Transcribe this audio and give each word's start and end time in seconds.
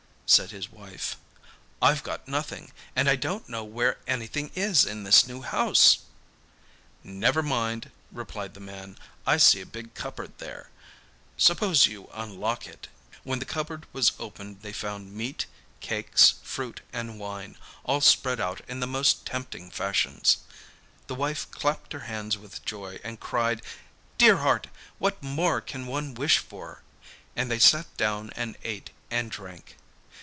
Said 0.33 0.51
his 0.51 0.71
wife, 0.71 1.17
'I've 1.81 2.03
got 2.03 2.25
nothing, 2.25 2.71
and 2.95 3.09
I 3.09 3.17
don't 3.17 3.49
know 3.49 3.65
where 3.65 3.97
anything 4.07 4.49
is 4.55 4.85
in 4.85 5.03
this 5.03 5.27
new 5.27 5.41
house.' 5.41 6.05
'Never 7.03 7.43
mind,' 7.43 7.91
replied 8.13 8.53
the 8.53 8.61
man. 8.61 8.97
'I 9.27 9.35
see 9.35 9.59
a 9.59 9.65
big 9.65 9.93
cupboard 9.93 10.37
there. 10.37 10.69
Suppose 11.35 11.85
you 11.85 12.09
unlock 12.13 12.65
it.' 12.65 12.87
When 13.25 13.39
the 13.39 13.45
cupboard 13.45 13.85
was 13.91 14.13
opened 14.19 14.61
they 14.61 14.71
found 14.71 15.11
meat, 15.11 15.47
cakes, 15.81 16.35
fruit, 16.43 16.79
and 16.93 17.19
wine, 17.19 17.57
all 17.83 17.99
spread 17.99 18.39
out 18.39 18.61
in 18.69 18.79
the 18.79 18.87
most 18.87 19.25
tempting 19.25 19.69
fashions. 19.69 20.37
The 21.07 21.15
wife 21.15 21.51
clapped 21.51 21.91
her 21.91 22.05
hands 22.07 22.37
with 22.37 22.63
joy, 22.63 23.01
and 23.03 23.19
cried: 23.19 23.61
'Dear 24.17 24.37
heart! 24.37 24.67
what 24.97 25.21
more 25.21 25.59
can 25.59 25.87
one 25.87 26.13
wish 26.13 26.37
for?' 26.37 26.83
and 27.35 27.51
they 27.51 27.59
sat 27.59 27.97
down 27.97 28.29
and 28.37 28.55
ate 28.63 28.91
and 29.09 29.29
drank. 29.29 29.75